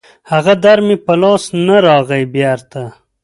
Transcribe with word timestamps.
هغه 0.31 0.53
در 0.63 0.79
مې 0.85 0.95
په 1.05 1.13
لاس 1.21 1.43
نه 1.65 1.77
راغی 1.85 2.23
بېړيه 2.33 2.85